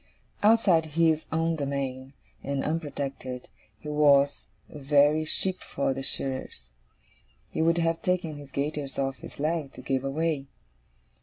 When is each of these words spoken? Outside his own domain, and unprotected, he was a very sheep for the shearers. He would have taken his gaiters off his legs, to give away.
Outside 0.41 0.87
his 0.97 1.27
own 1.31 1.55
domain, 1.55 2.13
and 2.43 2.63
unprotected, 2.63 3.49
he 3.79 3.87
was 3.87 4.47
a 4.67 4.79
very 4.79 5.25
sheep 5.25 5.61
for 5.61 5.93
the 5.93 6.01
shearers. 6.01 6.71
He 7.51 7.61
would 7.61 7.77
have 7.77 8.01
taken 8.01 8.37
his 8.37 8.51
gaiters 8.51 8.97
off 8.97 9.17
his 9.17 9.37
legs, 9.39 9.73
to 9.75 9.83
give 9.83 10.03
away. 10.03 10.47